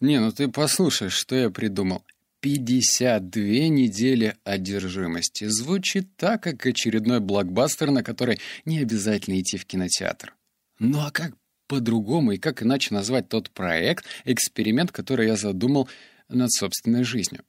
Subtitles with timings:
[0.00, 2.04] Не, ну ты послушай, что я придумал.
[2.40, 5.44] 52 недели одержимости.
[5.46, 10.34] Звучит так, как очередной блокбастер, на который не обязательно идти в кинотеатр.
[10.78, 11.32] Ну а как
[11.66, 15.88] по-другому и как иначе назвать тот проект, эксперимент, который я задумал
[16.28, 17.42] над собственной жизнью?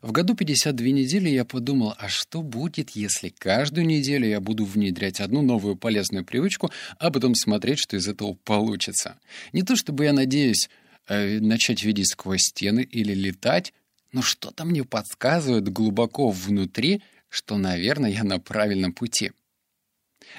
[0.00, 5.20] В году 52 недели я подумал, а что будет, если каждую неделю я буду внедрять
[5.20, 9.18] одну новую полезную привычку, а потом смотреть, что из этого получится.
[9.52, 10.70] Не то чтобы я надеюсь
[11.12, 13.72] э, начать видеть сквозь стены или летать,
[14.12, 19.32] но что-то мне подсказывает глубоко внутри, что, наверное, я на правильном пути.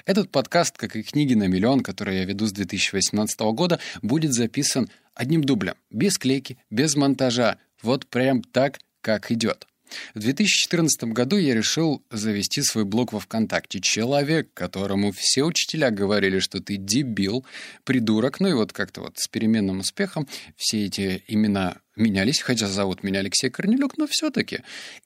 [0.06, 4.88] Этот подкаст, как и книги на миллион, которые я веду с 2018 года, будет записан
[5.14, 9.66] одним дублем, без клейки, без монтажа, вот прям так, как идет.
[10.14, 13.80] В 2014 году я решил завести свой блог во ВКонтакте.
[13.80, 17.44] Человек, которому все учителя говорили, что ты дебил,
[17.84, 23.02] придурок, ну и вот как-то вот с переменным успехом все эти имена менялись, хотя зовут
[23.02, 24.60] меня Алексей Корнелюк, но все-таки.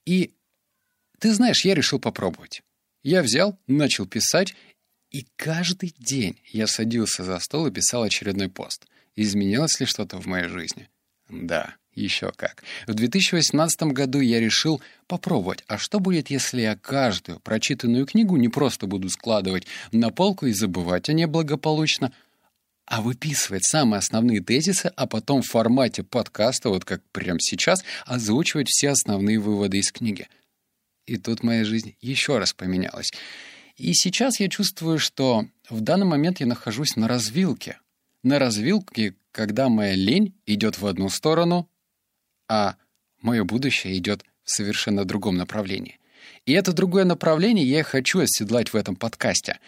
[0.05, 0.33] И
[1.19, 2.63] ты знаешь, я решил попробовать.
[3.03, 4.55] Я взял, начал писать,
[5.11, 8.87] и каждый день я садился за стол и писал очередной пост.
[9.17, 10.89] Изменилось ли что-то в моей жизни?
[11.29, 12.63] Да, еще как.
[12.87, 18.49] В 2018 году я решил попробовать, а что будет, если я каждую прочитанную книгу не
[18.49, 22.13] просто буду складывать на полку и забывать о ней благополучно,
[22.87, 28.69] а выписывать самые основные тезисы, а потом в формате подкаста, вот как прямо сейчас, озвучивать
[28.69, 30.27] все основные выводы из книги.
[31.07, 33.11] И тут моя жизнь еще раз поменялась.
[33.77, 37.79] И сейчас я чувствую, что в данный момент я нахожусь на развилке.
[38.23, 41.69] На развилке, когда моя лень идет в одну сторону,
[42.49, 42.77] а
[43.21, 45.99] мое будущее идет в совершенно другом направлении.
[46.47, 49.59] И это другое направление я хочу оседлать в этом подкасте.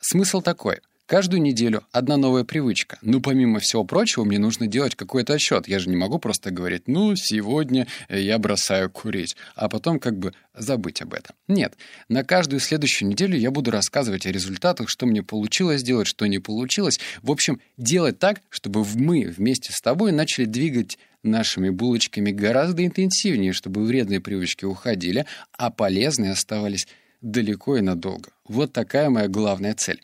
[0.00, 0.80] Смысл такой.
[1.08, 2.98] Каждую неделю одна новая привычка.
[3.00, 5.66] Ну, помимо всего прочего, мне нужно делать какой-то отсчет.
[5.66, 10.34] Я же не могу просто говорить, ну, сегодня я бросаю курить, а потом как бы
[10.54, 11.34] забыть об этом.
[11.48, 11.78] Нет.
[12.10, 16.40] На каждую следующую неделю я буду рассказывать о результатах, что мне получилось сделать, что не
[16.40, 17.00] получилось.
[17.22, 23.52] В общем, делать так, чтобы мы вместе с тобой начали двигать нашими булочками гораздо интенсивнее,
[23.52, 26.86] чтобы вредные привычки уходили, а полезные оставались
[27.20, 28.30] далеко и надолго.
[28.46, 30.00] Вот такая моя главная цель.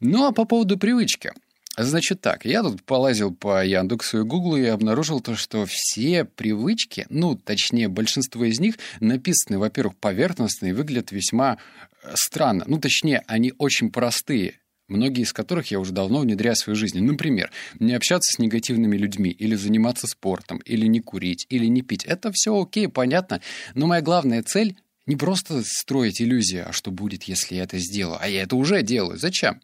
[0.00, 1.32] Ну а по поводу привычки.
[1.76, 7.06] Значит так, я тут полазил по Яндексу и Гуглу и обнаружил то, что все привычки,
[7.08, 11.58] ну, точнее, большинство из них написаны, во-первых, поверхностно и выглядят весьма
[12.02, 12.64] э, странно.
[12.66, 14.59] Ну, точнее, они очень простые,
[14.90, 17.00] многие из которых я уже давно внедряю в свою жизнь.
[17.00, 22.04] Например, не общаться с негативными людьми, или заниматься спортом, или не курить, или не пить.
[22.04, 23.40] Это все окей, понятно,
[23.74, 28.18] но моя главная цель не просто строить иллюзию, а что будет, если я это сделаю.
[28.20, 29.18] А я это уже делаю.
[29.18, 29.60] Зачем?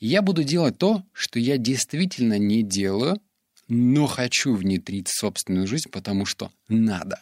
[0.00, 3.20] Я буду делать то, что я действительно не делаю,
[3.68, 7.20] но хочу внедрить в собственную жизнь, потому что надо.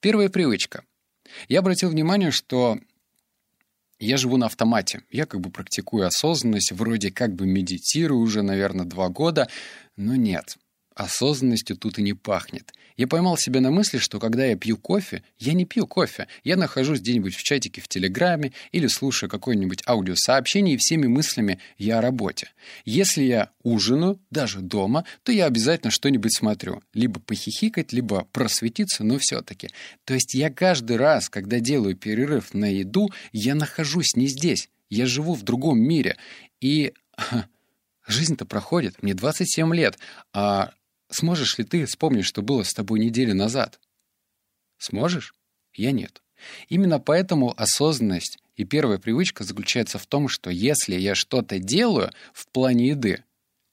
[0.00, 0.84] Первая привычка.
[1.48, 2.78] Я обратил внимание, что
[3.98, 5.02] я живу на автомате.
[5.10, 9.48] Я как бы практикую осознанность, вроде как бы медитирую уже, наверное, два года,
[9.96, 10.56] но нет.
[10.96, 12.72] Осознанностью тут и не пахнет.
[12.96, 16.26] Я поймал себя на мысли, что когда я пью кофе, я не пью кофе.
[16.42, 21.98] Я нахожусь где-нибудь в чатике в Телеграме или слушаю какое-нибудь аудиосообщение, и всеми мыслями я
[21.98, 22.48] о работе.
[22.86, 26.82] Если я ужинаю, даже дома, то я обязательно что-нибудь смотрю.
[26.94, 29.68] Либо похихикать, либо просветиться, но все-таки.
[30.06, 34.70] То есть я каждый раз, когда делаю перерыв на еду, я нахожусь не здесь.
[34.88, 36.16] Я живу в другом мире.
[36.62, 36.94] И
[38.06, 39.02] жизнь-то проходит.
[39.02, 39.98] Мне 27 лет,
[40.32, 40.72] а
[41.08, 43.80] Сможешь ли ты вспомнить, что было с тобой неделю назад?
[44.78, 45.34] Сможешь?
[45.74, 46.22] Я нет.
[46.68, 52.48] Именно поэтому осознанность и первая привычка заключается в том, что если я что-то делаю в
[52.48, 53.22] плане еды,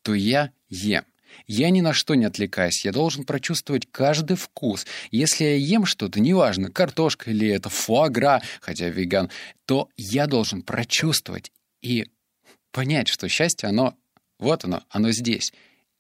[0.02, 1.06] то я ем.
[1.48, 4.86] Я ни на что не отвлекаюсь, я должен прочувствовать каждый вкус.
[5.10, 9.32] Если я ем что-то, неважно, картошка или это фуагра, хотя веган,
[9.66, 11.52] то я должен прочувствовать
[11.82, 12.06] и
[12.72, 13.96] понять, что счастье, оно,
[14.38, 15.54] вот оно, оно здесь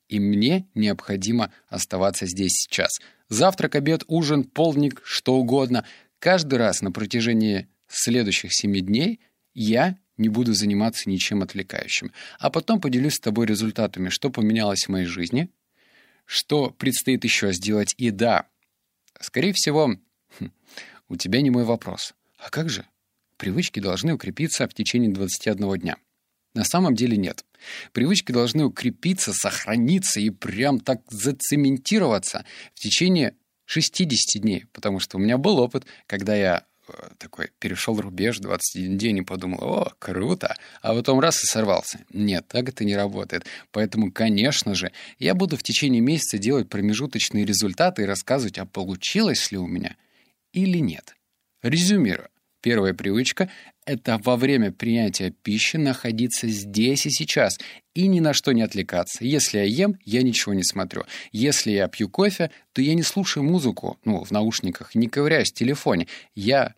[0.08, 2.92] и мне необходимо оставаться здесь сейчас.
[3.30, 5.86] Завтрак, обед, ужин, полдник, что угодно.
[6.20, 9.20] Каждый раз на протяжении следующих семи дней
[9.54, 12.12] я не буду заниматься ничем отвлекающим.
[12.40, 15.50] А потом поделюсь с тобой результатами, что поменялось в моей жизни,
[16.26, 17.94] что предстоит еще сделать.
[17.98, 18.48] И да,
[19.20, 19.98] скорее всего,
[20.40, 20.52] хм,
[21.10, 22.14] у тебя не мой вопрос.
[22.38, 22.86] А как же?
[23.38, 25.98] Привычки должны укрепиться в течение 21 дня.
[26.54, 27.46] На самом деле нет.
[27.94, 32.46] Привычки должны укрепиться, сохраниться и прям так зацементироваться
[32.76, 33.36] в течение
[33.66, 38.98] 60 дней, потому что у меня был опыт, когда я э, такой перешел рубеж 21
[38.98, 42.02] день и подумал, о, круто, а потом раз и сорвался.
[42.12, 43.46] Нет, так это не работает.
[43.72, 49.52] Поэтому, конечно же, я буду в течение месяца делать промежуточные результаты и рассказывать, а получилось
[49.52, 49.96] ли у меня
[50.52, 51.16] или нет.
[51.64, 52.30] Резюмирую.
[52.64, 53.52] Первая привычка—
[53.86, 57.60] это во время принятия пищи находиться здесь и сейчас
[57.94, 59.26] и ни на что не отвлекаться.
[59.26, 61.04] Если я ем, я ничего не смотрю.
[61.34, 65.56] Если я пью кофе, то я не слушаю музыку, ну, в наушниках, не ковыряюсь в
[65.56, 66.08] телефоне.
[66.36, 66.74] Я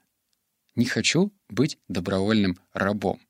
[0.74, 3.22] не хочу быть добровольным рабом.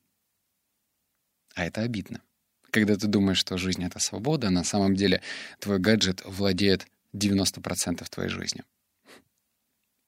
[1.54, 2.22] А это обидно.
[2.70, 5.20] Когда ты думаешь, что жизнь— это свобода, на самом деле
[5.58, 8.62] твой гаджет владеет 90% твоей жизни.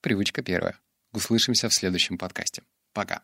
[0.01, 0.79] Привычка первая.
[1.11, 2.63] Услышимся в следующем подкасте.
[2.93, 3.23] Пока.